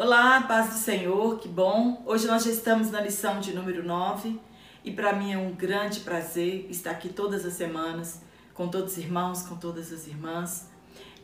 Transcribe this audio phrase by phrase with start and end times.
[0.00, 2.04] Olá, paz do Senhor, que bom!
[2.06, 4.40] Hoje nós já estamos na lição de número 9
[4.84, 8.20] e para mim é um grande prazer estar aqui todas as semanas
[8.54, 10.68] com todos os irmãos, com todas as irmãs.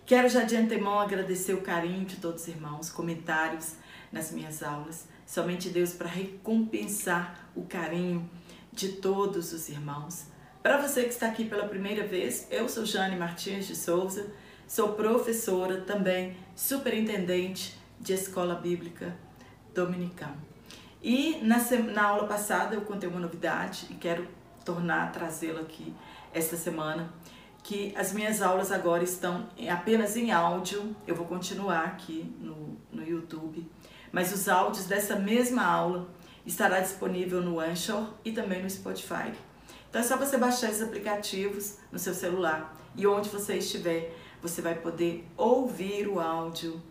[0.04, 3.74] Quero já de antemão agradecer o carinho de todos os irmãos, comentários
[4.10, 5.06] nas minhas aulas.
[5.24, 8.28] Somente Deus para recompensar o carinho
[8.72, 10.24] de todos os irmãos.
[10.64, 14.32] Para você que está aqui pela primeira vez, eu sou Jane Martins de Souza,
[14.66, 19.16] sou professora também, superintendente de Escola Bíblica
[19.74, 20.36] Dominical.
[21.02, 21.56] E na,
[21.90, 24.28] na aula passada eu contei uma novidade e quero
[24.62, 25.94] tornar, trazê-la aqui
[26.30, 27.10] esta semana,
[27.62, 33.02] que as minhas aulas agora estão apenas em áudio, eu vou continuar aqui no, no
[33.02, 33.66] YouTube,
[34.12, 36.06] mas os áudios dessa mesma aula
[36.44, 39.32] estará disponível no Anchor e também no Spotify.
[39.88, 44.60] Então é só você baixar esses aplicativos no seu celular e onde você estiver, você
[44.60, 46.82] vai poder ouvir o áudio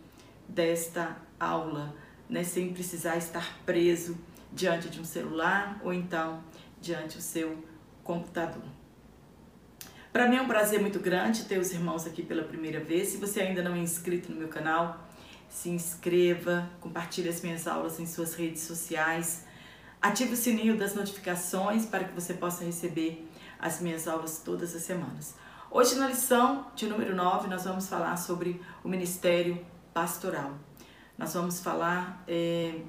[0.48, 1.94] desta aula,
[2.28, 4.16] né, sem precisar estar preso
[4.52, 6.42] diante de um celular ou então
[6.80, 7.58] diante do seu
[8.02, 8.62] computador.
[10.12, 13.08] Para mim é um prazer muito grande ter os irmãos aqui pela primeira vez.
[13.08, 15.08] Se você ainda não é inscrito no meu canal,
[15.48, 19.44] se inscreva, compartilhe as minhas aulas em suas redes sociais,
[20.00, 24.82] ative o sininho das notificações para que você possa receber as minhas aulas todas as
[24.82, 25.34] semanas.
[25.70, 29.64] Hoje na lição de número 9 nós vamos falar sobre o ministério
[29.94, 30.58] pastoral.
[31.16, 32.80] Nós vamos falar é,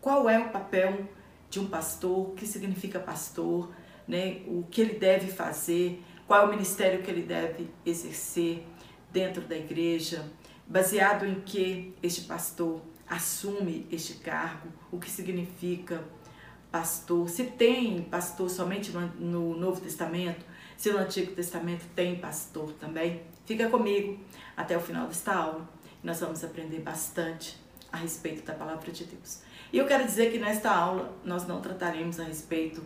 [0.00, 1.08] qual é o papel
[1.48, 3.70] de um pastor, o que significa pastor,
[4.06, 8.66] né, o que ele deve fazer, qual é o ministério que ele deve exercer
[9.10, 10.30] dentro da igreja,
[10.66, 16.04] baseado em que este pastor assume este cargo, o que significa
[16.70, 20.44] pastor, se tem pastor somente no Novo Testamento,
[20.76, 23.22] se no Antigo Testamento tem pastor também.
[23.46, 24.20] Fica comigo
[24.54, 25.66] até o final desta aula
[26.02, 27.58] nós vamos aprender bastante
[27.92, 29.42] a respeito da palavra de Deus.
[29.72, 32.82] E eu quero dizer que nesta aula nós não trataremos a respeito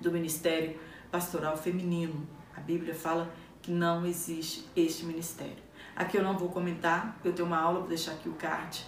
[0.00, 0.78] do ministério
[1.10, 2.26] pastoral feminino.
[2.56, 5.68] A Bíblia fala que não existe este ministério.
[5.96, 8.84] Aqui eu não vou comentar, eu tenho uma aula, vou deixar aqui o card,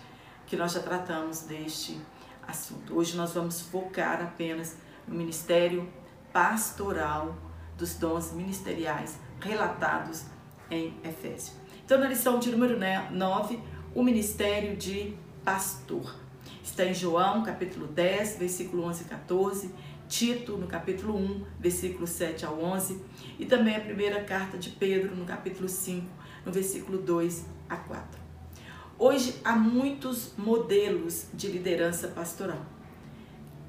[0.46, 2.00] que nós já tratamos deste
[2.46, 2.96] assunto.
[2.96, 5.88] Hoje nós vamos focar apenas no ministério
[6.32, 7.36] pastoral
[7.76, 10.26] dos dons ministeriais relatados
[10.70, 11.56] em Efésios.
[11.90, 12.78] Então, na lição de número
[13.10, 13.58] 9,
[13.96, 15.12] o ministério de
[15.44, 16.14] pastor.
[16.62, 19.74] Está em João, capítulo 10, versículo 11 e 14,
[20.08, 23.02] Tito, no capítulo 1, versículo 7 ao 11,
[23.40, 26.06] e também a primeira carta de Pedro, no capítulo 5,
[26.46, 28.20] no versículo 2 a 4.
[28.96, 32.64] Hoje há muitos modelos de liderança pastoral,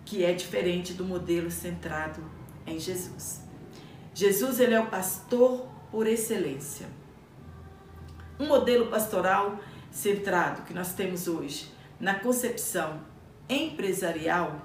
[0.05, 2.23] que é diferente do modelo centrado
[2.67, 3.41] em Jesus.
[4.13, 7.00] Jesus ele é o pastor por excelência
[8.41, 9.59] um modelo pastoral
[9.91, 12.99] centrado que nós temos hoje na concepção
[13.47, 14.59] empresarial,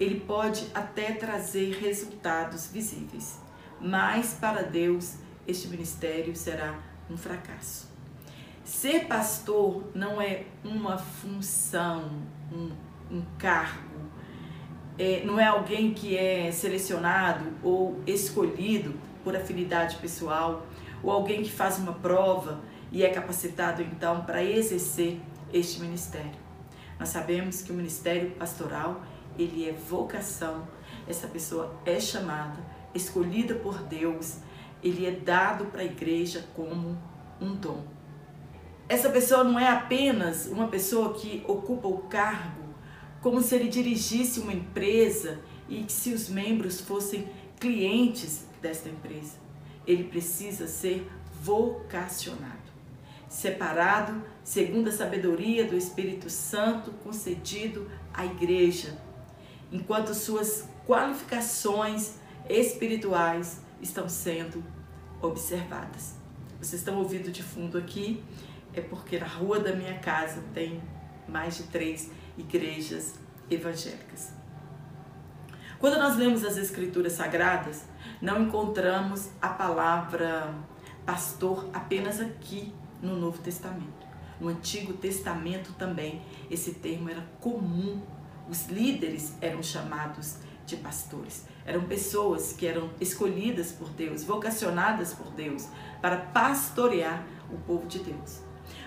[0.00, 3.38] ele pode até trazer resultados visíveis,
[3.78, 6.78] mas para Deus este ministério será
[7.10, 7.90] um fracasso.
[8.64, 12.10] Ser pastor não é uma função,
[12.50, 12.70] um,
[13.10, 14.00] um cargo,
[14.98, 20.66] é, não é alguém que é selecionado ou escolhido por afinidade pessoal,
[21.02, 25.18] ou alguém que faz uma prova e é capacitado então para exercer
[25.52, 26.42] este ministério.
[27.00, 29.02] Nós sabemos que o ministério pastoral,
[29.38, 30.68] ele é vocação.
[31.08, 32.60] Essa pessoa é chamada,
[32.94, 34.38] escolhida por Deus,
[34.82, 36.98] ele é dado para a igreja como
[37.40, 37.82] um dom.
[38.88, 42.62] Essa pessoa não é apenas uma pessoa que ocupa o cargo
[43.22, 47.28] como se ele dirigisse uma empresa e que se os membros fossem
[47.58, 49.38] clientes desta empresa.
[49.86, 51.08] Ele precisa ser
[51.40, 52.61] vocacionado
[53.32, 58.98] separado segundo a sabedoria do Espírito Santo concedido à igreja,
[59.72, 62.16] enquanto suas qualificações
[62.46, 64.62] espirituais estão sendo
[65.22, 66.14] observadas.
[66.60, 68.22] Vocês estão ouvindo de fundo aqui,
[68.74, 70.82] é porque na rua da minha casa tem
[71.26, 73.14] mais de três igrejas
[73.50, 74.30] evangélicas.
[75.78, 77.84] Quando nós lemos as Escrituras Sagradas,
[78.20, 80.54] não encontramos a palavra
[81.06, 84.06] pastor apenas aqui no Novo Testamento.
[84.40, 88.00] No Antigo Testamento também esse termo era comum.
[88.48, 91.46] Os líderes eram chamados de pastores.
[91.64, 95.68] Eram pessoas que eram escolhidas por Deus, vocacionadas por Deus
[96.00, 98.40] para pastorear o povo de Deus.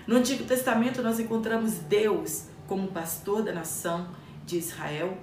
[0.06, 4.08] No Antigo Testamento nós encontramos Deus como pastor da nação
[4.44, 5.16] de Israel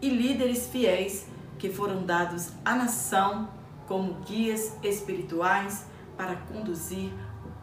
[0.00, 1.26] e líderes fiéis
[1.58, 3.48] que foram dados à nação
[3.86, 7.12] como guias espirituais para conduzir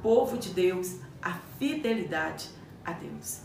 [0.03, 2.49] povo de Deus a fidelidade
[2.85, 3.39] a Deus.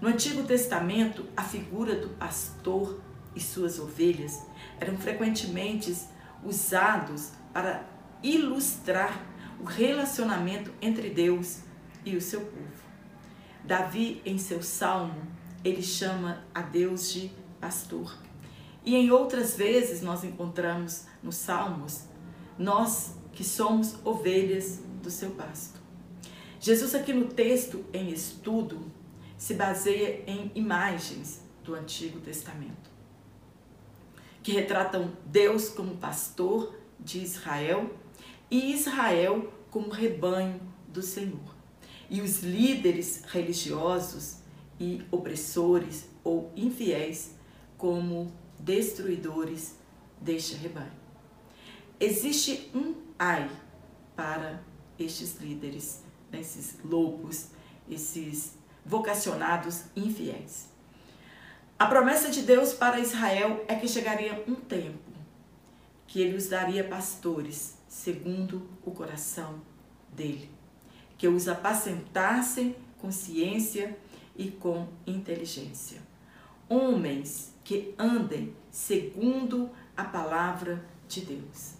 [0.00, 3.00] No Antigo Testamento, a figura do pastor
[3.34, 4.46] e suas ovelhas
[4.78, 5.94] eram frequentemente
[6.44, 7.84] usados para
[8.22, 9.20] ilustrar
[9.60, 11.62] o relacionamento entre Deus
[12.04, 12.88] e o seu povo.
[13.64, 15.20] Davi, em seu salmo,
[15.64, 18.16] ele chama a Deus de pastor.
[18.84, 22.04] E em outras vezes nós encontramos nos salmos,
[22.56, 25.77] nós que somos ovelhas do seu pasto.
[26.60, 28.80] Jesus, aqui no texto em estudo,
[29.36, 32.90] se baseia em imagens do Antigo Testamento,
[34.42, 37.94] que retratam Deus como pastor de Israel
[38.50, 41.56] e Israel como rebanho do Senhor.
[42.10, 44.38] E os líderes religiosos
[44.80, 47.34] e opressores ou infiéis
[47.76, 49.76] como destruidores
[50.20, 50.98] deste rebanho.
[52.00, 53.50] Existe um ai
[54.16, 54.62] para
[54.98, 57.48] estes líderes, né, esses lobos,
[57.88, 58.54] esses
[58.84, 60.68] vocacionados infiéis.
[61.78, 64.98] A promessa de Deus para Israel é que chegaria um tempo
[66.08, 69.60] que ele os daria pastores segundo o coração
[70.10, 70.50] dele,
[71.16, 73.96] que os apacentassem com ciência
[74.36, 76.00] e com inteligência.
[76.68, 81.74] Homens que andem segundo a palavra de Deus.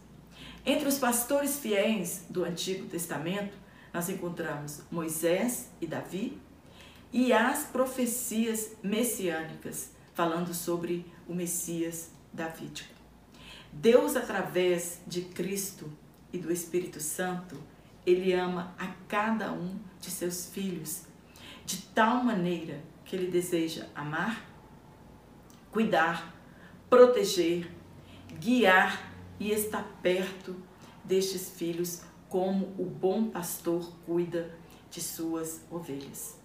[0.64, 3.56] Entre os pastores fiéis do Antigo Testamento,
[3.98, 6.40] nós encontramos Moisés e Davi
[7.12, 12.94] e as profecias messiânicas, falando sobre o Messias davídico.
[13.72, 15.92] Deus, através de Cristo
[16.32, 17.60] e do Espírito Santo,
[18.06, 21.02] ele ama a cada um de seus filhos
[21.66, 24.48] de tal maneira que ele deseja amar,
[25.72, 26.32] cuidar,
[26.88, 27.68] proteger,
[28.38, 30.54] guiar e estar perto
[31.04, 34.54] destes filhos como o bom pastor cuida
[34.90, 36.38] de suas ovelhas.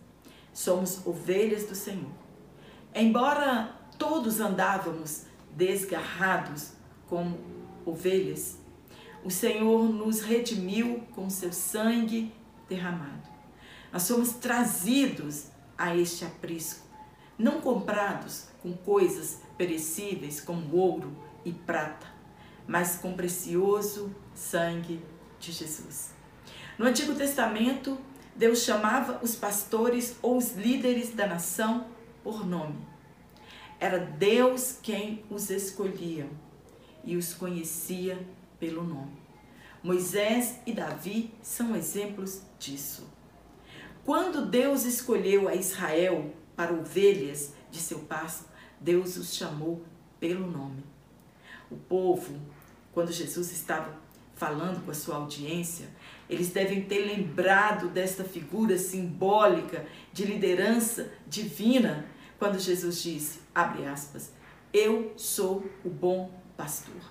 [0.54, 2.12] Somos ovelhas do Senhor.
[2.94, 5.24] Embora todos andávamos
[5.56, 6.74] desgarrados
[7.08, 7.38] como
[7.86, 8.58] ovelhas,
[9.24, 12.34] o Senhor nos redimiu com seu sangue
[12.68, 13.30] derramado.
[13.92, 15.48] Nós somos trazidos
[15.78, 16.86] a este aprisco,
[17.38, 21.16] não comprados com coisas perecíveis como ouro
[21.46, 22.08] e prata,
[22.68, 25.02] mas com precioso sangue
[25.44, 26.12] de Jesus.
[26.78, 28.00] No Antigo Testamento,
[28.36, 31.88] Deus chamava os pastores ou os líderes da nação
[32.24, 32.80] por nome.
[33.80, 36.28] Era Deus quem os escolhia
[37.04, 38.26] e os conhecia
[38.60, 39.22] pelo nome.
[39.84, 43.12] Moisés e Davi são exemplos disso.
[44.06, 48.48] Quando Deus escolheu a Israel para ovelhas de seu pasto,
[48.80, 49.84] Deus os chamou
[50.20, 50.84] pelo nome.
[51.70, 52.40] O povo,
[52.94, 54.03] quando Jesus estava
[54.44, 55.88] falando com a sua audiência,
[56.30, 62.06] eles devem ter lembrado desta figura simbólica de liderança divina,
[62.38, 64.34] quando Jesus disse, abre aspas,
[64.74, 67.02] eu sou o bom pastor.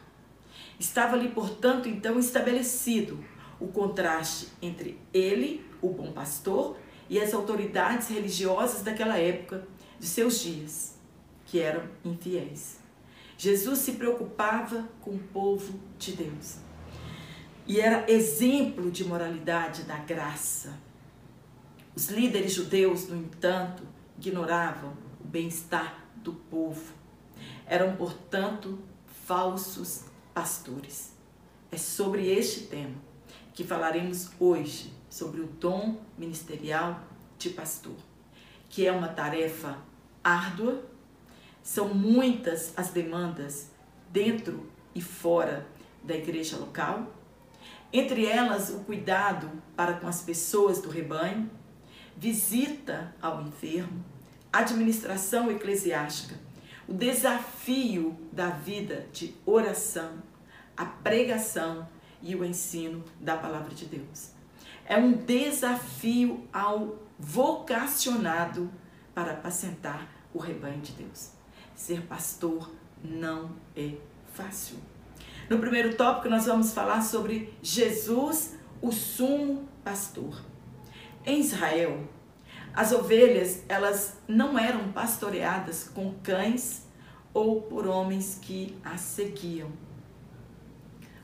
[0.78, 3.24] Estava ali, portanto, então estabelecido
[3.58, 6.76] o contraste entre ele, o bom pastor,
[7.08, 9.66] e as autoridades religiosas daquela época,
[9.98, 10.98] de seus dias,
[11.46, 12.78] que eram infiéis.
[13.38, 16.71] Jesus se preocupava com o povo de Deus
[17.66, 20.78] e era exemplo de moralidade da graça.
[21.94, 23.84] Os líderes judeus, no entanto,
[24.18, 26.92] ignoravam o bem-estar do povo.
[27.66, 28.78] Eram, portanto,
[29.26, 30.04] falsos
[30.34, 31.12] pastores.
[31.70, 32.96] É sobre este tema
[33.54, 37.00] que falaremos hoje, sobre o dom ministerial
[37.38, 37.96] de pastor,
[38.68, 39.78] que é uma tarefa
[40.24, 40.82] árdua,
[41.62, 43.70] são muitas as demandas
[44.10, 45.66] dentro e fora
[46.02, 47.21] da igreja local
[47.92, 51.50] entre elas, o cuidado para com as pessoas do rebanho,
[52.16, 54.04] visita ao enfermo,
[54.52, 56.38] administração eclesiástica,
[56.88, 60.22] o desafio da vida de oração,
[60.76, 61.88] a pregação
[62.22, 64.30] e o ensino da palavra de Deus.
[64.84, 68.70] É um desafio ao vocacionado
[69.14, 71.32] para apacentar o rebanho de Deus.
[71.74, 72.70] Ser pastor
[73.02, 73.94] não é
[74.32, 74.91] fácil.
[75.52, 80.42] No primeiro tópico, nós vamos falar sobre Jesus, o sumo pastor.
[81.26, 82.08] Em Israel,
[82.72, 86.86] as ovelhas, elas não eram pastoreadas com cães
[87.34, 89.70] ou por homens que as seguiam.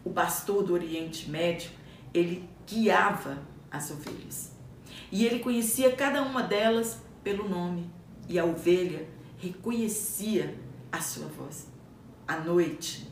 [0.05, 1.71] O pastor do Oriente Médio,
[2.13, 3.39] ele guiava
[3.71, 4.53] as ovelhas.
[5.11, 7.91] E ele conhecia cada uma delas pelo nome,
[8.29, 9.09] e a ovelha
[9.39, 10.55] reconhecia
[10.93, 11.67] a sua voz.
[12.27, 13.08] À noite,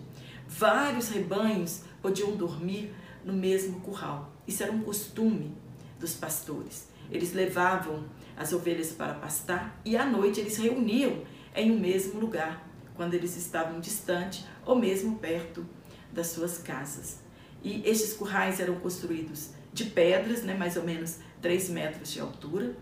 [0.49, 4.33] Vários rebanhos podiam dormir no mesmo curral.
[4.47, 5.57] Isso era um costume
[5.99, 6.89] dos pastores.
[7.11, 8.05] Eles levavam
[8.37, 11.23] as ovelhas para pastar e à noite eles reuniam
[11.55, 15.67] em um mesmo lugar, quando eles estavam distante ou mesmo perto
[16.13, 17.21] das suas casas.
[17.63, 22.77] E estes currais eram construídos de pedras, né, mais ou menos 3 metros de altura.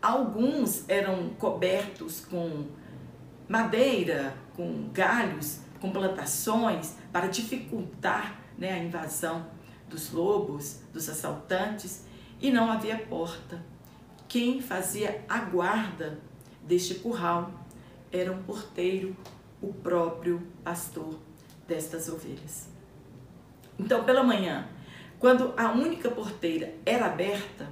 [0.00, 2.66] Alguns eram cobertos com
[3.48, 9.46] madeira, com galhos, com plantações, para dificultar né, a invasão
[9.88, 12.04] dos lobos, dos assaltantes,
[12.40, 13.64] e não havia porta.
[14.28, 16.20] Quem fazia a guarda
[16.62, 17.50] deste curral
[18.12, 19.16] era um porteiro,
[19.60, 21.18] o próprio pastor
[21.66, 22.68] destas ovelhas.
[23.78, 24.68] Então, pela manhã,
[25.18, 27.68] quando a única porteira era aberta,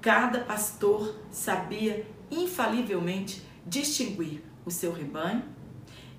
[0.00, 5.53] cada pastor sabia infalivelmente distinguir o seu rebanho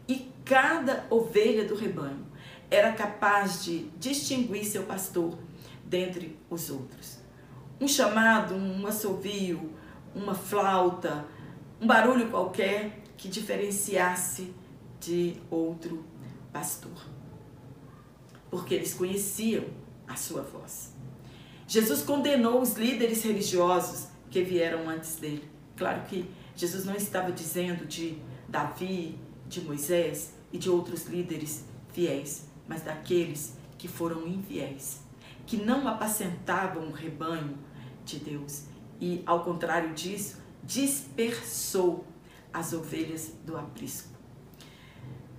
[0.07, 2.25] e cada ovelha do rebanho
[2.69, 5.37] era capaz de distinguir seu pastor
[5.83, 7.19] dentre os outros.
[7.79, 9.71] Um chamado, um assovio,
[10.13, 11.25] uma flauta,
[11.79, 14.53] um barulho qualquer que diferenciasse
[14.99, 16.05] de outro
[16.51, 16.93] pastor.
[18.49, 19.65] Porque eles conheciam
[20.07, 20.93] a sua voz.
[21.67, 25.49] Jesus condenou os líderes religiosos que vieram antes dele.
[25.75, 32.45] Claro que Jesus não estava dizendo de Davi, de Moisés e de outros líderes fiéis,
[32.67, 35.01] mas daqueles que foram infiéis,
[35.45, 37.57] que não apacentavam o rebanho
[38.03, 38.63] de Deus
[38.99, 42.05] e, ao contrário disso, dispersou
[42.51, 44.09] as ovelhas do aprisco.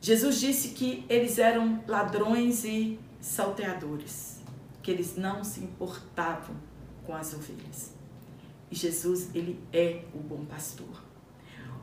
[0.00, 4.40] Jesus disse que eles eram ladrões e salteadores,
[4.82, 6.54] que eles não se importavam
[7.04, 7.92] com as ovelhas.
[8.70, 11.05] E Jesus, ele é o bom pastor.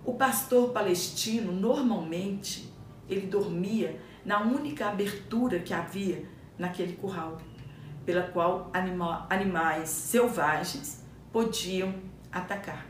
[0.05, 2.69] O pastor palestino, normalmente,
[3.07, 6.25] ele dormia na única abertura que havia
[6.57, 7.37] naquele curral,
[8.05, 11.95] pela qual anima, animais selvagens podiam
[12.29, 12.85] atacar.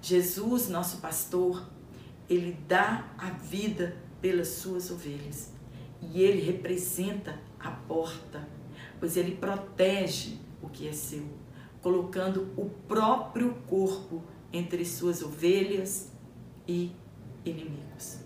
[0.00, 1.68] Jesus, nosso pastor,
[2.28, 5.52] ele dá a vida pelas suas ovelhas
[6.00, 8.48] e ele representa a porta,
[9.00, 11.24] pois ele protege o que é seu,
[11.82, 14.22] colocando o próprio corpo
[14.52, 16.09] entre suas ovelhas
[16.70, 16.92] e
[17.44, 18.20] inimigos.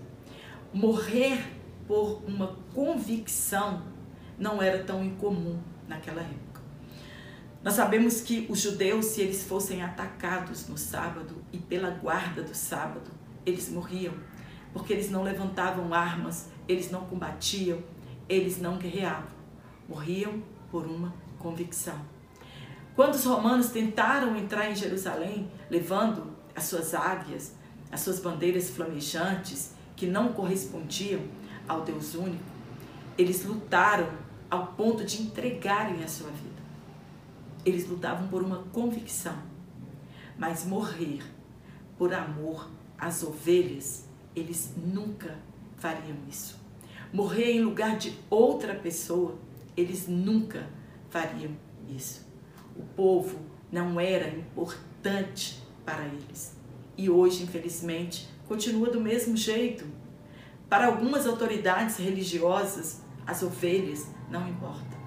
[0.70, 1.42] Morrer
[1.88, 3.82] por uma convicção
[4.38, 5.58] não era tão incomum
[5.88, 6.60] naquela época.
[7.62, 12.54] Nós sabemos que os judeus, se eles fossem atacados no sábado e pela guarda do
[12.54, 13.10] sábado,
[13.46, 14.12] eles morriam,
[14.74, 17.82] porque eles não levantavam armas, eles não combatiam,
[18.28, 19.32] eles não guerreavam.
[19.88, 21.98] Morriam por uma convicção.
[22.94, 27.54] Quando os romanos tentaram entrar em Jerusalém, levando as suas águias,
[27.94, 31.20] as suas bandeiras flamejantes, que não correspondiam
[31.68, 32.42] ao Deus único,
[33.16, 34.10] eles lutaram
[34.50, 36.60] ao ponto de entregarem a sua vida.
[37.64, 39.38] Eles lutavam por uma convicção,
[40.36, 41.22] mas morrer
[41.96, 45.38] por amor às ovelhas, eles nunca
[45.76, 46.58] fariam isso.
[47.12, 49.38] Morrer em lugar de outra pessoa,
[49.76, 50.68] eles nunca
[51.10, 51.52] fariam
[51.88, 52.26] isso.
[52.76, 53.38] O povo
[53.70, 56.63] não era importante para eles.
[56.96, 59.86] E hoje, infelizmente, continua do mesmo jeito.
[60.68, 64.98] Para algumas autoridades religiosas, as ovelhas não importam.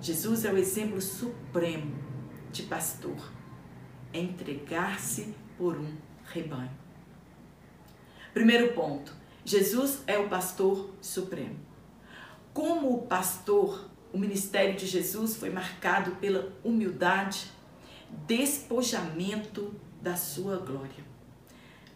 [0.00, 1.94] Jesus é o exemplo supremo
[2.52, 3.32] de pastor,
[4.12, 5.96] é entregar-se por um
[6.26, 6.70] rebanho.
[8.32, 11.56] Primeiro ponto, Jesus é o pastor supremo.
[12.52, 17.50] Como o pastor, o ministério de Jesus foi marcado pela humildade,
[18.26, 21.02] despojamento da sua glória.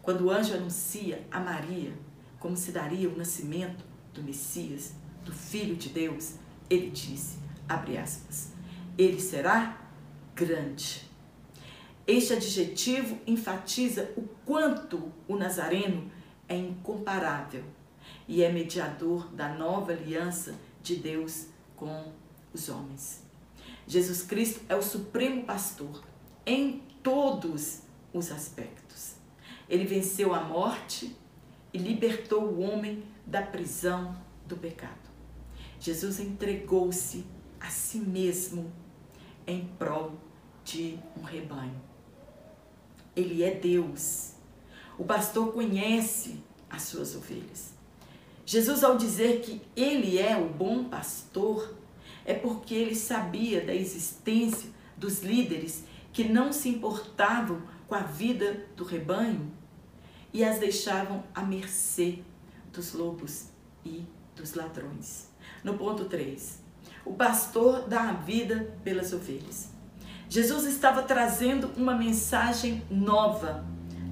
[0.01, 1.93] Quando o anjo anuncia a Maria
[2.41, 3.85] como se daria o nascimento
[4.15, 6.37] do Messias, do Filho de Deus,
[6.71, 7.37] ele disse,
[7.69, 8.55] abre aspas,
[8.97, 9.79] ele será
[10.35, 11.07] grande.
[12.07, 16.11] Este adjetivo enfatiza o quanto o Nazareno
[16.49, 17.63] é incomparável
[18.27, 22.11] e é mediador da nova aliança de Deus com
[22.55, 23.23] os homens.
[23.87, 26.03] Jesus Cristo é o supremo pastor
[26.47, 29.15] em todos os aspectos.
[29.69, 31.17] Ele venceu a morte
[31.73, 35.09] e libertou o homem da prisão do pecado.
[35.79, 37.25] Jesus entregou-se
[37.61, 38.73] a si mesmo
[39.47, 40.13] em prol
[40.65, 41.81] de um rebanho.
[43.15, 44.33] Ele é Deus.
[44.99, 47.73] O pastor conhece as suas ovelhas.
[48.45, 51.75] Jesus, ao dizer que ele é o bom pastor,
[52.25, 58.67] é porque ele sabia da existência dos líderes que não se importavam com a vida
[58.77, 59.51] do rebanho
[60.33, 62.19] e as deixavam à mercê
[62.71, 63.49] dos lobos
[63.85, 64.05] e
[64.37, 65.29] dos ladrões.
[65.65, 66.63] No ponto 3,
[67.05, 69.71] o pastor dá a vida pelas ovelhas.
[70.29, 73.65] Jesus estava trazendo uma mensagem nova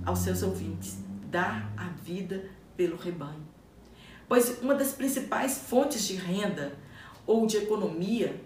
[0.04, 0.96] aos seus ouvintes:
[1.30, 3.46] dar a vida pelo rebanho.
[4.26, 6.72] Pois uma das principais fontes de renda
[7.26, 8.40] ou de economia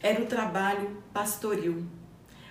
[0.00, 1.84] era o trabalho pastoril.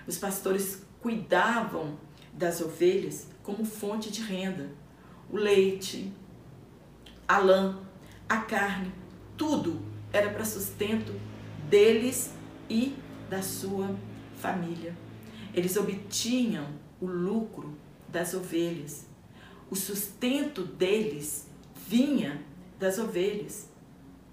[0.06, 1.98] Os pastores cuidavam
[2.36, 4.70] das ovelhas como fonte de renda.
[5.30, 6.12] O leite,
[7.26, 7.78] a lã,
[8.28, 8.92] a carne,
[9.36, 9.80] tudo
[10.12, 11.12] era para sustento
[11.68, 12.32] deles
[12.70, 12.94] e
[13.28, 13.96] da sua
[14.36, 14.96] família.
[15.52, 16.66] Eles obtinham
[17.00, 17.76] o lucro
[18.08, 19.06] das ovelhas.
[19.70, 21.48] O sustento deles
[21.88, 22.42] vinha
[22.78, 23.68] das ovelhas.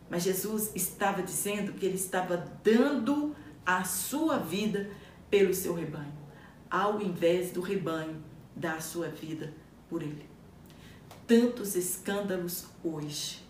[0.10, 4.90] Mas Jesus estava dizendo que ele estava dando a sua vida
[5.30, 6.14] pelo seu rebanho,
[6.74, 8.20] ao invés do rebanho
[8.56, 9.54] dar a sua vida
[9.88, 10.26] por ele.
[11.28, 13.44] Tantos escândalos hoje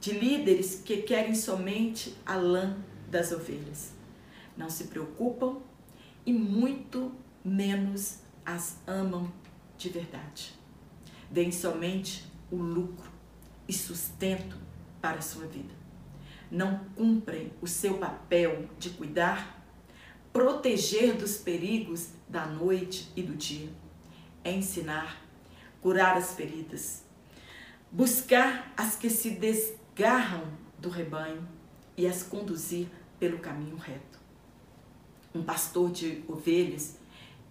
[0.00, 2.76] de líderes que querem somente a lã
[3.10, 3.92] das ovelhas.
[4.56, 5.56] Não se preocupam
[6.24, 7.10] e muito
[7.44, 9.32] menos as amam
[9.76, 10.54] de verdade.
[11.28, 13.10] Vem somente o lucro
[13.66, 14.56] e sustento
[15.02, 15.74] para a sua vida.
[16.52, 19.66] Não cumprem o seu papel de cuidar,
[20.32, 23.68] proteger dos perigos da noite e do dia,
[24.42, 25.22] é ensinar,
[25.80, 27.04] curar as feridas,
[27.92, 30.42] buscar as que se desgarram
[30.76, 31.46] do rebanho
[31.96, 32.88] e as conduzir
[33.20, 34.18] pelo caminho reto.
[35.32, 36.98] Um pastor de ovelhas,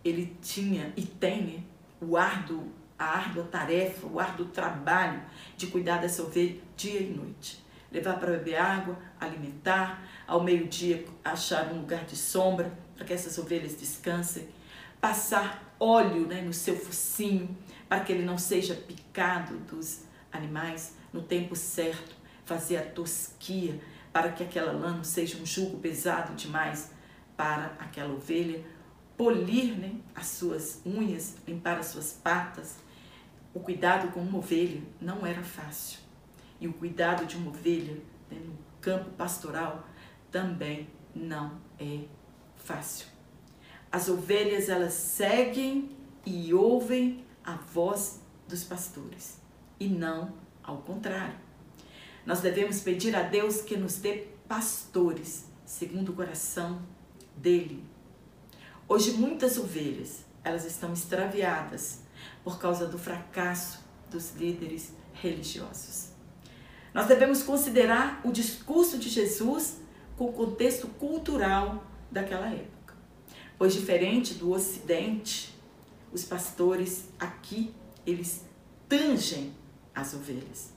[0.03, 1.65] ele tinha e tem
[2.01, 5.21] o árduo a árdua tarefa, o árduo trabalho
[5.55, 7.63] de cuidar dessa ovelha dia e noite.
[7.89, 13.37] Levar para beber água, alimentar, ao meio-dia achar um lugar de sombra para que essas
[13.37, 14.47] ovelhas descansem,
[15.03, 17.57] passar óleo né, no seu focinho
[17.89, 23.81] para que ele não seja picado dos animais no tempo certo, fazer a tosquia
[24.13, 26.89] para que aquela lã não seja um jugo pesado demais
[27.35, 28.63] para aquela ovelha,
[29.17, 32.77] polir né, as suas unhas, limpar as suas patas,
[33.53, 35.99] o cuidado com uma ovelha não era fácil.
[36.61, 37.95] E o cuidado de uma ovelha
[38.31, 39.85] né, no campo pastoral
[40.31, 42.05] também não é
[42.55, 43.12] fácil.
[43.93, 49.37] As ovelhas elas seguem e ouvem a voz dos pastores
[49.79, 51.37] e não ao contrário.
[52.25, 56.81] Nós devemos pedir a Deus que nos dê pastores segundo o coração
[57.37, 57.83] dele.
[58.87, 62.01] Hoje muitas ovelhas, elas estão extraviadas
[62.43, 63.79] por causa do fracasso
[64.09, 66.09] dos líderes religiosos.
[66.95, 69.79] Nós devemos considerar o discurso de Jesus
[70.17, 72.82] com o contexto cultural daquela época.
[73.63, 75.55] Pois diferente do ocidente,
[76.11, 77.73] os pastores aqui,
[78.05, 78.43] eles
[78.89, 79.53] tangem
[79.95, 80.73] as ovelhas.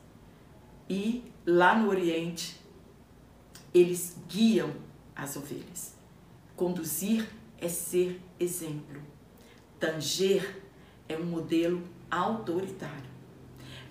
[0.88, 2.61] E lá no oriente,
[3.75, 4.72] eles guiam
[5.16, 5.94] as ovelhas.
[6.55, 9.03] Conduzir é ser exemplo.
[9.81, 10.62] Tanger
[11.09, 13.11] é um modelo autoritário.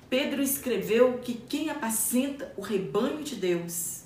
[0.10, 4.04] Pedro escreveu que quem apacenta o rebanho de Deus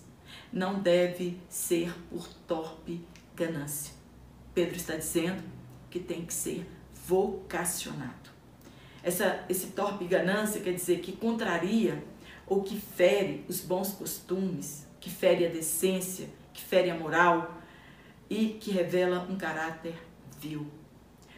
[0.52, 3.99] não deve ser por torpe ganância.
[4.60, 5.41] Pedro está dizendo
[5.89, 6.67] que tem que ser
[7.08, 8.30] vocacionado.
[9.02, 12.04] Essa, esse torpe ganância quer dizer que contraria
[12.45, 17.58] ou que fere os bons costumes, que fere a decência, que fere a moral
[18.30, 19.95] e que revela um caráter
[20.41, 20.67] vil.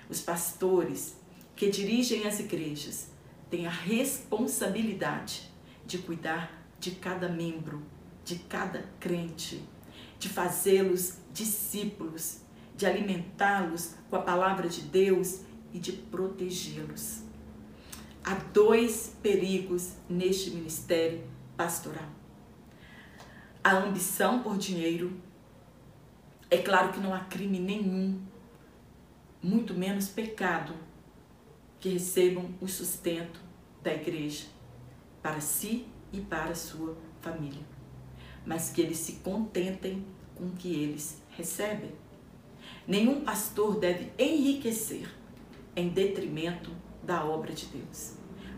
[0.09, 1.15] Os pastores
[1.55, 3.11] que dirigem as igrejas
[3.51, 5.47] têm a responsabilidade
[5.85, 7.83] de cuidar de cada membro,
[8.25, 9.63] de cada crente,
[10.17, 12.41] de fazê-los discípulos,
[12.81, 15.41] de alimentá-los com a palavra de Deus
[15.71, 17.21] e de protegê-los.
[18.23, 21.23] Há dois perigos neste ministério
[21.55, 22.09] pastoral.
[23.63, 25.15] A ambição por dinheiro.
[26.49, 28.19] É claro que não há crime nenhum,
[29.43, 30.73] muito menos pecado
[31.79, 33.39] que recebam o sustento
[33.83, 34.47] da igreja
[35.21, 37.63] para si e para sua família,
[38.43, 40.03] mas que eles se contentem
[40.35, 41.91] com o que eles recebem.
[42.87, 45.09] Nenhum pastor deve enriquecer
[45.75, 46.71] em detrimento
[47.03, 48.13] da obra de Deus.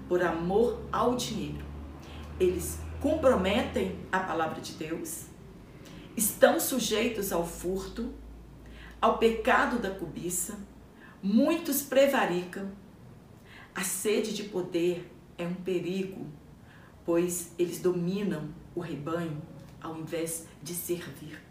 [0.08, 1.66] Por amor ao dinheiro,
[2.40, 5.26] eles comprometem a palavra de Deus,
[6.16, 8.14] estão sujeitos ao furto,
[9.02, 10.58] ao pecado da cobiça,
[11.22, 12.72] muitos prevaricam,
[13.76, 16.28] a sede de poder é um perigo,
[17.06, 19.42] pois eles dominam o rebanho
[19.82, 21.42] ao invés de servir.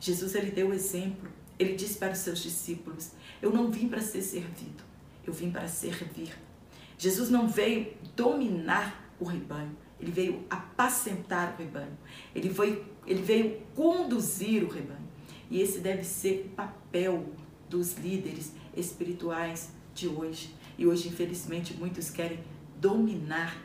[0.00, 1.30] Jesus ele deu o exemplo.
[1.58, 4.82] Ele disse para os seus discípulos: Eu não vim para ser servido,
[5.26, 6.32] eu vim para servir.
[6.96, 11.96] Jesus não veio dominar o rebanho, ele veio apacentar o rebanho.
[12.34, 15.08] Ele veio, ele veio conduzir o rebanho.
[15.50, 17.26] E esse deve ser o papel
[17.68, 20.54] dos líderes espirituais de hoje.
[20.76, 22.38] E hoje, infelizmente, muitos querem
[22.80, 23.56] dominar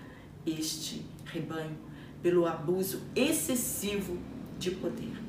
[0.46, 1.78] este rebanho
[2.22, 4.18] pelo abuso excessivo
[4.58, 5.23] de poder.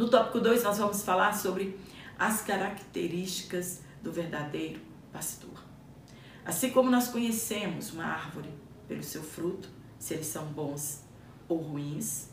[0.00, 1.78] No tópico 2, nós vamos falar sobre
[2.18, 4.80] as características do verdadeiro
[5.12, 5.62] pastor.
[6.42, 8.48] Assim como nós conhecemos uma árvore
[8.88, 11.04] pelo seu fruto, se eles são bons
[11.46, 12.30] ou ruins,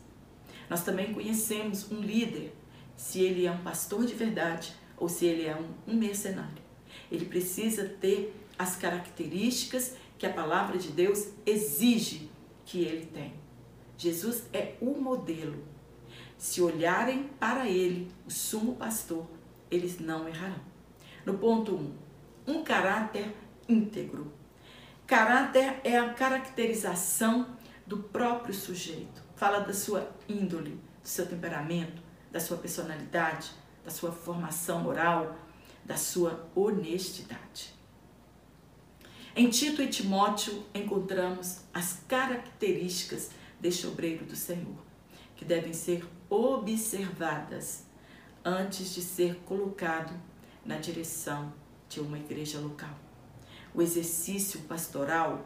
[0.69, 2.55] nós também conhecemos um líder,
[2.95, 6.63] se ele é um pastor de verdade ou se ele é um, um mercenário.
[7.11, 12.29] Ele precisa ter as características que a palavra de Deus exige
[12.65, 13.35] que ele tenha.
[13.97, 15.66] Jesus é o modelo.
[16.37, 19.27] Se olharem para ele, o sumo pastor,
[19.71, 20.61] eles não errarão.
[21.25, 21.77] No ponto 1,
[22.47, 23.35] um, um caráter
[23.67, 24.31] íntegro.
[25.05, 27.47] Caráter é a caracterização
[27.85, 29.23] do próprio sujeito.
[29.35, 33.51] Fala da sua índole, do seu temperamento, da sua personalidade,
[33.83, 35.35] da sua formação moral,
[35.85, 37.73] da sua honestidade.
[39.35, 44.75] Em Tito e Timóteo encontramos as características deste obreiro do Senhor,
[45.37, 47.85] que devem ser observadas
[48.43, 50.13] antes de ser colocado
[50.65, 51.53] na direção
[51.87, 52.97] de uma igreja local.
[53.73, 55.45] O exercício pastoral,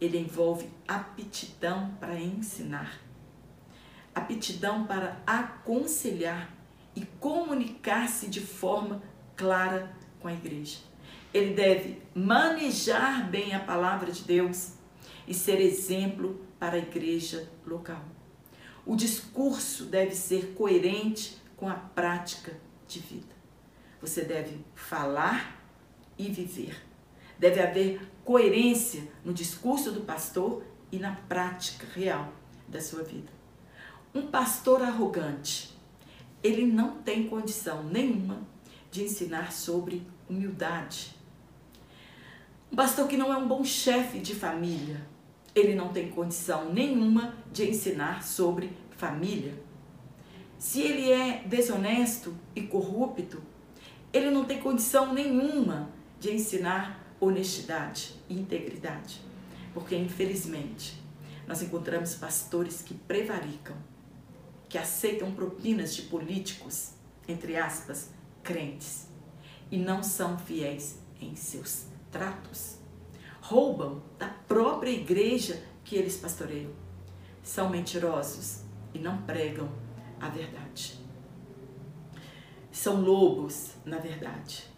[0.00, 3.00] ele envolve aptidão para ensinar,
[4.14, 6.52] aptidão para aconselhar
[6.96, 9.02] e comunicar-se de forma
[9.36, 10.78] clara com a igreja.
[11.32, 14.72] Ele deve manejar bem a palavra de Deus
[15.28, 18.09] e ser exemplo para a igreja local.
[18.90, 23.36] O discurso deve ser coerente com a prática de vida.
[24.00, 25.62] Você deve falar
[26.18, 26.76] e viver.
[27.38, 32.32] Deve haver coerência no discurso do pastor e na prática real
[32.66, 33.30] da sua vida.
[34.12, 35.72] Um pastor arrogante,
[36.42, 38.40] ele não tem condição nenhuma
[38.90, 41.14] de ensinar sobre humildade.
[42.72, 45.06] Um pastor que não é um bom chefe de família,
[45.54, 49.54] ele não tem condição nenhuma de ensinar sobre família.
[50.58, 53.42] Se ele é desonesto e corrupto,
[54.12, 59.20] ele não tem condição nenhuma de ensinar honestidade e integridade.
[59.72, 61.00] Porque, infelizmente,
[61.46, 63.76] nós encontramos pastores que prevaricam,
[64.68, 66.92] que aceitam propinas de políticos,
[67.26, 68.10] entre aspas,
[68.42, 69.08] crentes,
[69.70, 72.79] e não são fiéis em seus tratos.
[73.50, 76.70] Roubam da própria igreja que eles pastoreiam.
[77.42, 78.62] São mentirosos
[78.94, 79.68] e não pregam
[80.20, 81.00] a verdade.
[82.70, 84.70] São lobos, na verdade.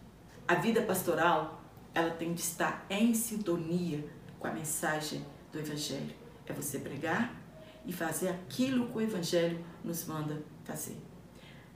[0.49, 4.09] A vida pastoral, ela tem de estar em sintonia
[4.41, 6.15] com a mensagem do evangelho.
[6.47, 7.39] É você pregar
[7.85, 10.97] e fazer aquilo que o evangelho nos manda fazer.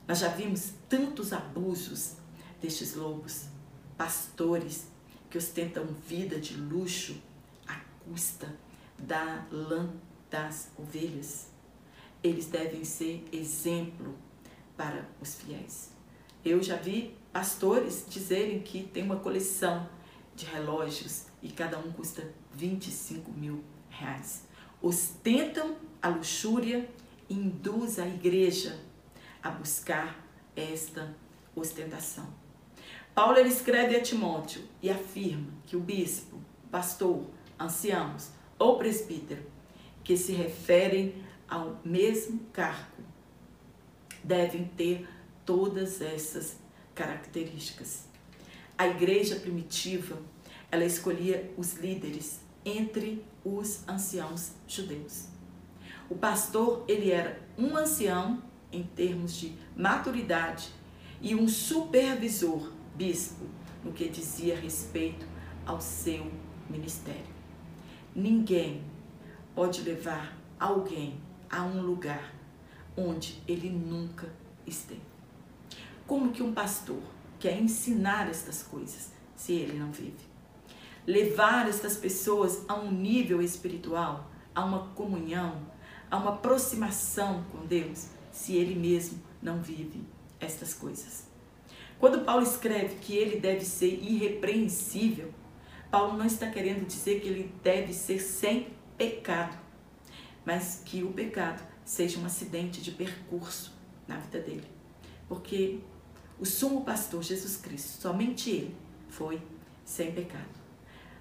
[0.09, 2.17] Nós já vimos tantos abusos
[2.59, 3.49] destes lobos,
[3.99, 4.96] pastores
[5.37, 7.15] que ostentam vida de luxo
[7.69, 8.57] à custa
[8.99, 9.93] da lã
[10.31, 11.49] das ovelhas.
[12.25, 14.17] Eles devem ser exemplo
[14.79, 15.93] para os fiéis.
[16.43, 19.87] Eu já vi pastores dizerem que tem uma coleção
[20.35, 24.45] de relógios e cada um custa 25 mil reais.
[24.81, 26.89] Ostentam a luxúria
[27.29, 28.81] e induz a igreja
[29.43, 30.19] a buscar
[30.57, 31.15] esta
[31.55, 32.46] ostentação.
[33.17, 36.39] Paulo ele escreve a Timóteo e afirma que o bispo,
[36.71, 37.25] pastor,
[37.59, 39.43] anciãos ou presbítero
[40.05, 43.03] que se referem ao mesmo cargo
[44.23, 45.09] devem ter
[45.47, 46.59] todas essas
[46.95, 48.05] características.
[48.77, 50.19] A igreja primitiva,
[50.71, 55.29] ela escolhia os líderes entre os anciãos judeus.
[56.11, 60.69] O pastor, ele era um ancião em termos de maturidade
[61.19, 63.45] e um supervisor, bispo,
[63.85, 65.27] no que dizia respeito
[65.65, 66.31] ao seu
[66.69, 67.37] ministério.
[68.15, 68.83] Ninguém
[69.55, 72.35] pode levar alguém a um lugar
[72.97, 74.33] onde ele nunca
[74.67, 75.01] esteve.
[76.07, 77.03] Como que um pastor
[77.39, 80.25] quer ensinar estas coisas se ele não vive?
[81.07, 85.63] Levar estas pessoas a um nível espiritual, a uma comunhão,
[86.11, 90.03] a uma aproximação com Deus, se ele mesmo não vive
[90.41, 91.26] estas coisas.
[91.99, 95.33] Quando Paulo escreve que ele deve ser irrepreensível,
[95.91, 99.57] Paulo não está querendo dizer que ele deve ser sem pecado,
[100.45, 103.73] mas que o pecado seja um acidente de percurso
[104.07, 104.71] na vida dele.
[105.29, 105.81] Porque
[106.39, 108.77] o sumo pastor Jesus Cristo, somente ele,
[109.09, 109.41] foi
[109.85, 110.67] sem pecado.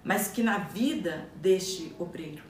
[0.03, 2.43] Mas que na vida deste obreiro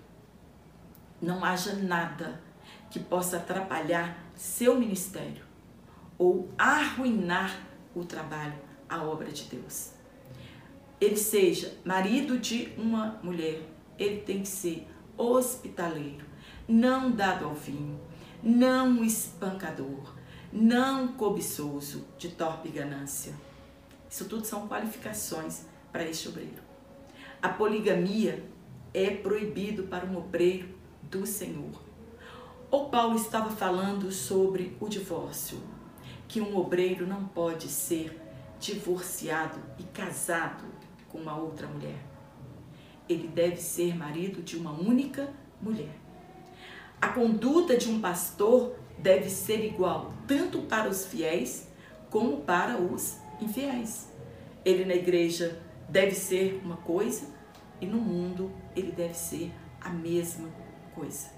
[1.22, 2.42] não haja nada
[2.90, 5.44] que possa atrapalhar seu ministério
[6.18, 9.92] ou arruinar o trabalho a obra de Deus.
[11.00, 13.62] Ele seja marido de uma mulher,
[13.98, 16.26] ele tem que ser hospitaleiro,
[16.68, 18.00] não dado ao vinho,
[18.42, 20.16] não espancador,
[20.52, 23.34] não cobiçoso de torpe ganância.
[24.10, 26.64] Isso tudo são qualificações para este obreiro.
[27.42, 28.44] A poligamia
[28.94, 30.70] é proibido para um obreiro
[31.04, 31.82] do Senhor.
[32.72, 35.62] O Paulo estava falando sobre o divórcio,
[36.28, 38.22] que um obreiro não pode ser
[38.60, 40.64] divorciado e casado
[41.10, 42.00] com uma outra mulher.
[43.08, 45.96] Ele deve ser marido de uma única mulher.
[47.02, 51.68] A conduta de um pastor deve ser igual tanto para os fiéis
[52.10, 54.10] como para os infiéis.
[54.64, 57.28] Ele na igreja deve ser uma coisa
[57.80, 60.50] e no mundo ele deve ser a mesma
[60.96, 61.30] coisa.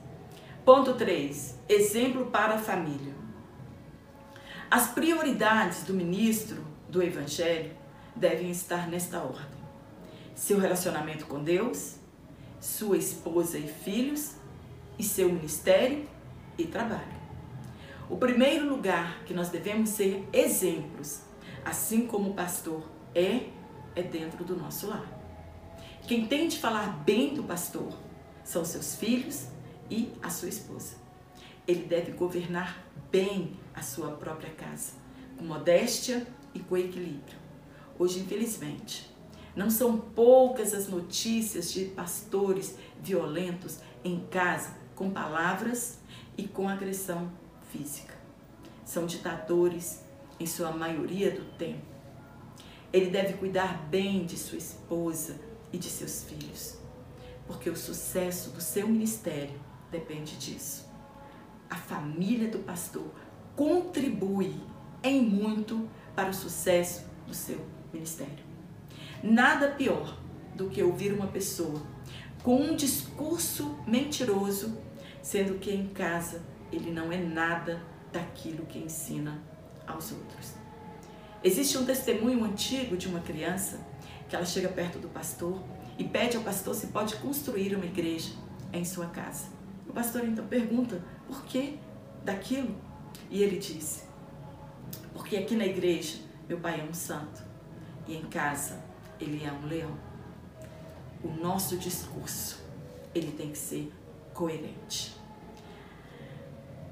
[0.63, 1.59] Ponto 3.
[1.67, 3.13] Exemplo para a família.
[4.69, 7.71] As prioridades do ministro do evangelho
[8.13, 9.57] devem estar nesta ordem:
[10.35, 11.95] seu relacionamento com Deus,
[12.59, 14.35] sua esposa e filhos,
[14.99, 16.05] e seu ministério
[16.57, 17.15] e trabalho.
[18.09, 21.21] O primeiro lugar que nós devemos ser exemplos,
[21.63, 22.83] assim como o pastor
[23.15, 23.47] é,
[23.95, 25.07] é dentro do nosso lar.
[26.05, 27.93] Quem tem de falar bem do pastor
[28.43, 29.47] são seus filhos
[29.89, 31.06] e a sua esposa.
[31.67, 34.93] Ele deve governar bem a sua própria casa,
[35.37, 37.37] com modéstia e com equilíbrio.
[37.99, 39.11] Hoje, infelizmente,
[39.55, 45.99] não são poucas as notícias de pastores violentos em casa com palavras
[46.37, 47.31] e com agressão
[47.71, 48.15] física.
[48.85, 50.03] São ditadores
[50.39, 51.85] em sua maioria do tempo.
[52.93, 55.39] Ele deve cuidar bem de sua esposa
[55.73, 56.77] e de seus filhos,
[57.45, 59.59] porque o sucesso do seu ministério
[59.91, 60.86] depende disso.
[61.69, 63.11] A família do pastor
[63.55, 64.55] contribui
[65.03, 68.45] em muito para o sucesso do seu ministério.
[69.23, 70.17] Nada pior
[70.55, 71.81] do que ouvir uma pessoa
[72.43, 74.77] com um discurso mentiroso,
[75.21, 79.41] sendo que em casa ele não é nada daquilo que ensina
[79.85, 80.53] aos outros.
[81.43, 83.79] Existe um testemunho antigo de uma criança
[84.27, 85.61] que ela chega perto do pastor
[85.97, 88.33] e pede ao pastor se pode construir uma igreja
[88.73, 89.45] em sua casa.
[89.87, 91.77] O pastor então pergunta por que
[92.23, 92.75] daquilo?
[93.29, 94.03] E ele disse:
[95.13, 97.43] Porque aqui na igreja meu pai é um santo
[98.07, 98.81] e em casa
[99.19, 99.97] ele é um leão.
[101.23, 102.63] O nosso discurso
[103.13, 103.91] ele tem que ser
[104.33, 105.15] coerente.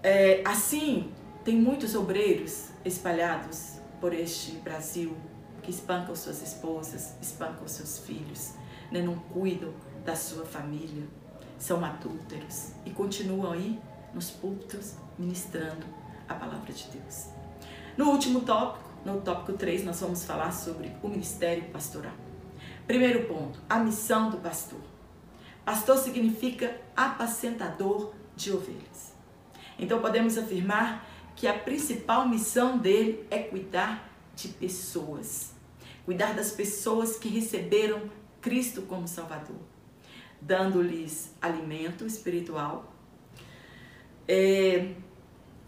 [0.03, 1.11] É, assim,
[1.43, 5.15] tem muitos obreiros espalhados por este Brasil
[5.63, 8.53] que espancam suas esposas, espancam seus filhos,
[8.91, 9.01] né?
[9.01, 11.07] não cuidam da sua família,
[11.57, 13.79] são adúlteros e continuam aí
[14.15, 15.85] nos púlpitos ministrando
[16.27, 17.27] a palavra de Deus.
[17.97, 22.15] No último tópico, no tópico 3, nós vamos falar sobre o ministério pastoral.
[22.87, 24.81] Primeiro ponto, a missão do pastor.
[25.63, 29.13] Pastor significa apacentador de ovelhas.
[29.77, 35.53] Então podemos afirmar que a principal missão dele é cuidar de pessoas,
[36.05, 38.09] cuidar das pessoas que receberam
[38.41, 39.59] Cristo como Salvador,
[40.39, 42.94] dando-lhes alimento espiritual.
[44.27, 44.95] É,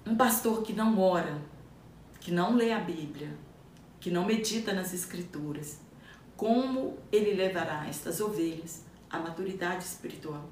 [0.03, 1.39] um pastor que não ora,
[2.19, 3.37] que não lê a Bíblia,
[3.99, 5.79] que não medita nas Escrituras,
[6.35, 10.49] como ele levará estas ovelhas à maturidade espiritual,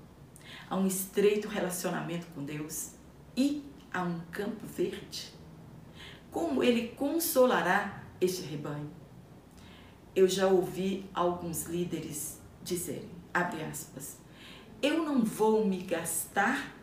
[0.69, 2.91] a um estreito relacionamento com Deus
[3.35, 5.33] e a um campo verde?
[6.29, 8.91] Como ele consolará este rebanho?
[10.15, 14.17] Eu já ouvi alguns líderes dizerem, abre aspas,
[14.81, 16.74] eu não vou me gastar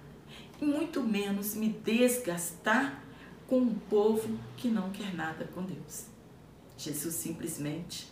[0.62, 3.03] muito menos me desgastar
[3.48, 6.07] com um povo que não quer nada com Deus.
[6.79, 8.09] Jesus simplesmente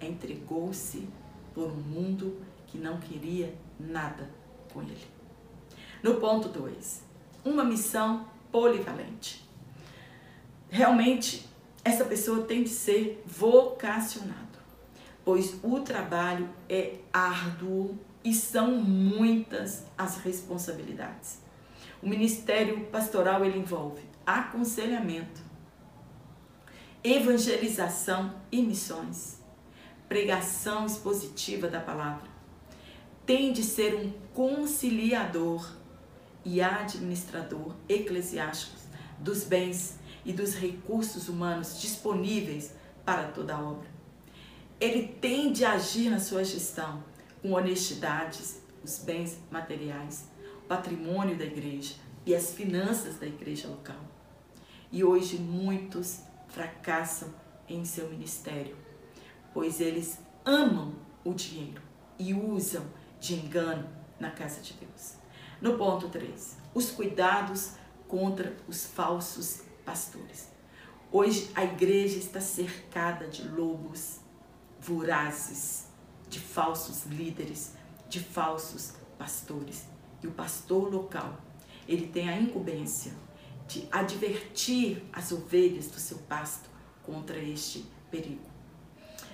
[0.00, 1.08] entregou-se
[1.52, 4.30] por um mundo que não queria nada
[4.72, 5.06] com ele.
[6.02, 7.02] No ponto 2,
[7.44, 9.44] uma missão polivalente.
[10.70, 11.48] Realmente,
[11.84, 14.58] essa pessoa tem de ser vocacionado,
[15.24, 21.43] pois o trabalho é árduo e são muitas as responsabilidades.
[22.04, 25.40] O ministério pastoral ele envolve aconselhamento,
[27.02, 29.40] evangelização e missões,
[30.06, 32.28] pregação expositiva da palavra.
[33.24, 35.66] Tem de ser um conciliador
[36.44, 38.76] e administrador eclesiástico
[39.18, 43.88] dos bens e dos recursos humanos disponíveis para toda a obra.
[44.78, 47.02] Ele tem de agir na sua gestão
[47.40, 48.42] com honestidade
[48.84, 50.33] os bens materiais,
[50.68, 51.94] patrimônio da igreja
[52.26, 54.00] e as finanças da igreja local.
[54.90, 57.32] E hoje muitos fracassam
[57.68, 58.76] em seu ministério,
[59.52, 61.82] pois eles amam o dinheiro
[62.18, 62.84] e usam
[63.18, 63.88] de engano
[64.20, 65.14] na casa de Deus.
[65.60, 67.72] No ponto 3, os cuidados
[68.06, 70.52] contra os falsos pastores.
[71.10, 74.20] Hoje a igreja está cercada de lobos
[74.80, 75.86] vorazes,
[76.28, 77.74] de falsos líderes,
[78.08, 79.93] de falsos pastores.
[80.24, 81.38] E o pastor local,
[81.86, 83.12] ele tem a incumbência
[83.68, 86.70] de advertir as ovelhas do seu pasto
[87.02, 88.48] contra este perigo.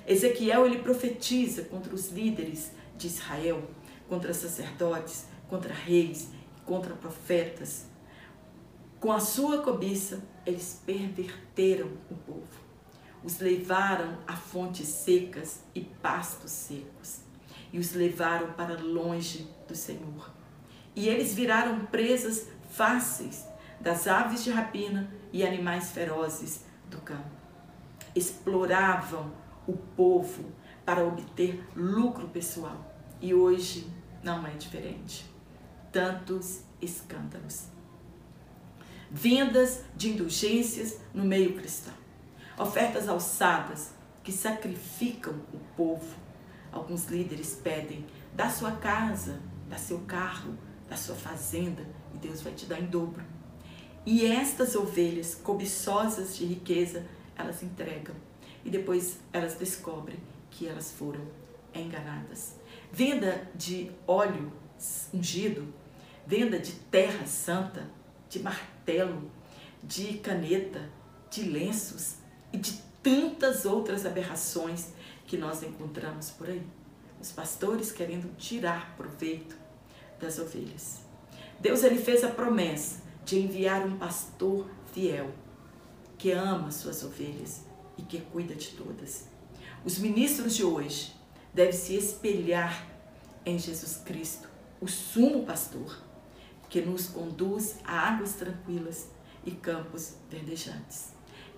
[0.05, 3.70] Ezequiel ele profetiza contra os líderes de Israel,
[4.09, 6.31] contra sacerdotes, contra reis,
[6.66, 7.87] contra profetas.
[8.98, 12.48] Com a sua cobiça, eles perverteram o povo.
[13.22, 17.20] Os levaram a fontes secas e pastos secos,
[17.72, 20.39] e os levaram para longe do Senhor.
[21.00, 23.46] E eles viraram presas fáceis
[23.80, 27.30] das aves de rapina e animais ferozes do campo.
[28.14, 29.32] Exploravam
[29.66, 30.52] o povo
[30.84, 32.94] para obter lucro pessoal.
[33.18, 33.90] E hoje
[34.22, 35.24] não é diferente.
[35.90, 37.68] Tantos escândalos.
[39.10, 41.94] Vendas de indulgências no meio cristão.
[42.58, 46.14] Ofertas alçadas que sacrificam o povo.
[46.70, 50.58] Alguns líderes pedem da sua casa, da seu carro,
[50.90, 53.22] da sua fazenda, e Deus vai te dar em dobro.
[54.05, 58.14] E estas ovelhas cobiçosas de riqueza, elas entregam
[58.64, 60.18] e depois elas descobrem
[60.50, 61.20] que elas foram
[61.72, 62.57] enganadas.
[62.92, 64.53] Venda de óleo
[65.14, 65.72] ungido,
[66.26, 67.88] venda de terra santa,
[68.29, 69.31] de martelo,
[69.83, 70.90] de caneta,
[71.31, 72.16] de lenços
[72.53, 74.88] e de tantas outras aberrações
[75.26, 76.66] que nós encontramos por aí.
[77.20, 79.59] Os pastores querendo tirar proveito
[80.20, 81.00] das ovelhas.
[81.59, 85.30] Deus ele fez a promessa de enviar um pastor fiel
[86.16, 87.64] que ama suas ovelhas
[87.96, 89.28] e que cuida de todas.
[89.85, 91.14] Os ministros de hoje
[91.52, 92.87] devem se espelhar
[93.44, 94.48] em Jesus Cristo,
[94.80, 96.02] o sumo pastor,
[96.68, 99.09] que nos conduz a águas tranquilas
[99.44, 101.09] e campos verdejantes.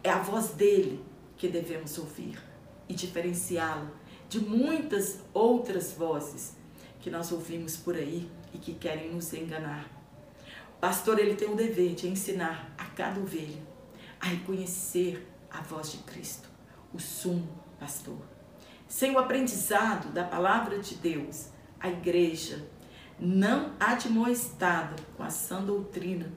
[0.03, 1.05] É a voz dele
[1.37, 2.41] que devemos ouvir
[2.89, 3.91] e diferenciá-la
[4.29, 6.57] de muitas outras vozes
[7.01, 9.87] que nós ouvimos por aí e que querem nos enganar.
[10.77, 13.73] O pastor ele tem o dever de ensinar a cada ovelha
[14.21, 16.49] a reconhecer a voz de Cristo,
[16.95, 18.23] o sumo pastor.
[18.87, 21.49] Sem o aprendizado da palavra de Deus,
[21.81, 22.65] a igreja
[23.19, 26.33] não admoestada com a sã doutrina,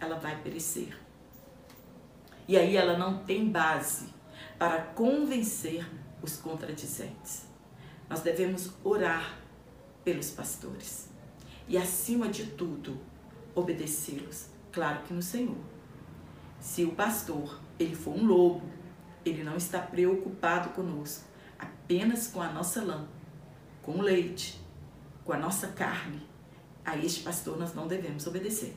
[0.00, 0.98] ela vai perecer.
[2.46, 4.06] E aí ela não tem base
[4.58, 5.86] para convencer
[6.22, 7.46] os contradizentes.
[8.08, 9.38] Nós devemos orar
[10.02, 11.10] pelos pastores
[11.68, 12.98] e, acima de tudo,
[13.54, 15.58] obedecê-los, claro que no Senhor.
[16.58, 18.62] Se o pastor ele for um lobo,
[19.24, 21.24] ele não está preocupado conosco,
[21.58, 23.06] apenas com a nossa lã,
[23.82, 24.60] com o leite,
[25.24, 26.26] com a nossa carne.
[26.84, 28.76] A este pastor nós não devemos obedecer.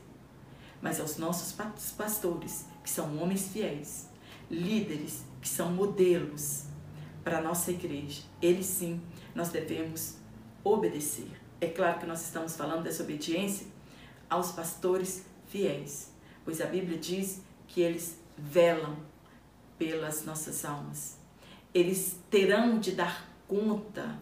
[0.80, 1.52] Mas aos nossos
[1.96, 4.08] pastores, que são homens fiéis,
[4.50, 6.64] líderes, que são modelos
[7.24, 9.00] para a nossa igreja, eles sim
[9.34, 10.18] nós devemos
[10.62, 11.41] obedecer.
[11.62, 13.68] É claro que nós estamos falando dessa obediência
[14.28, 16.10] aos pastores fiéis,
[16.44, 18.96] pois a Bíblia diz que eles velam
[19.78, 21.18] pelas nossas almas.
[21.72, 24.18] Eles terão de dar conta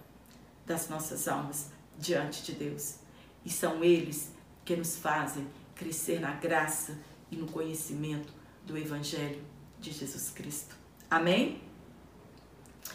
[0.66, 2.96] das nossas almas diante de Deus.
[3.42, 6.98] E são eles que nos fazem crescer na graça
[7.30, 8.34] e no conhecimento
[8.66, 9.42] do Evangelho
[9.80, 10.76] de Jesus Cristo.
[11.08, 11.69] Amém?